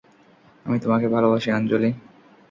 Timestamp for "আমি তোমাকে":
0.65-1.07